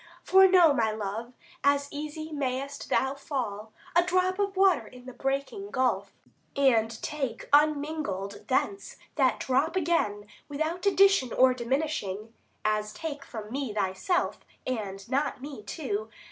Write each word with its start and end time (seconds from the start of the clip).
For 0.23 0.47
know, 0.47 0.73
my 0.73 0.89
love, 0.89 1.33
as 1.63 1.87
easy 1.91 2.31
mayst 2.31 2.89
thou 2.89 3.13
fall 3.13 3.71
A 3.95 4.01
drop 4.03 4.39
of 4.39 4.57
water 4.57 4.87
in 4.87 5.05
the 5.05 5.13
breaking 5.13 5.69
gulf, 5.69 6.11
125 6.55 6.79
And 6.81 7.01
take 7.03 7.49
unmingled 7.53 8.45
thence 8.47 8.97
that 9.13 9.39
drop 9.39 9.75
again, 9.75 10.25
Without 10.49 10.87
addition 10.87 11.31
or 11.31 11.53
diminishing, 11.53 12.33
As 12.65 12.93
take 12.93 13.23
from 13.23 13.51
me 13.51 13.75
thyself, 13.75 14.39
and 14.65 15.07
not 15.07 15.39
me 15.39 15.61
too. 15.61 16.09